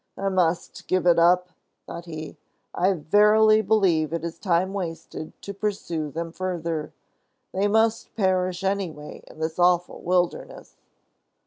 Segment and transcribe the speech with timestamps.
[0.17, 1.49] "I must give it up,"
[1.85, 2.35] thought he.
[2.73, 6.91] "I verily believe it is time wasted to pursue them further.
[7.53, 10.77] They must perish anyway in this awful wilderness."